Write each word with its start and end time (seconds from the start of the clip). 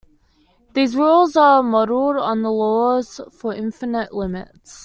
These 0.73 0.95
rules 0.95 1.35
are 1.35 1.61
modeled 1.61 2.17
on 2.17 2.41
the 2.41 2.49
laws 2.51 3.21
for 3.31 3.53
infinite 3.53 4.11
limits. 4.15 4.79